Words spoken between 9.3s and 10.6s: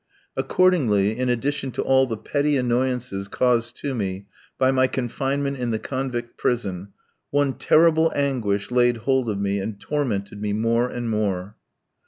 me and tormented me